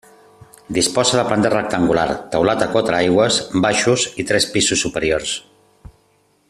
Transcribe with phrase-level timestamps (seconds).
[0.77, 5.37] Disposa de planta rectangular, teulat a quatre aigües, baixos i tres pisos superiors.